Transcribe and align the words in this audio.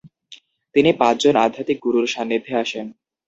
তিনি 0.75 0.91
পাচঁজন 0.99 1.35
আধ্যাত্মিক 1.37 1.77
গুরুর 1.85 2.05
সান্নিধ্যে 2.13 2.53
আসেন। 2.63 2.87